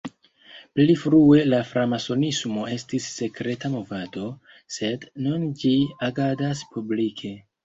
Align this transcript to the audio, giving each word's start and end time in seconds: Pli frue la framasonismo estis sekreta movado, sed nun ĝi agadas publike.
Pli 0.77 0.93
frue 1.01 1.41
la 1.49 1.59
framasonismo 1.71 2.63
estis 2.77 3.09
sekreta 3.17 3.71
movado, 3.75 4.25
sed 4.79 5.07
nun 5.27 5.45
ĝi 5.61 5.77
agadas 6.11 6.65
publike. 6.75 7.37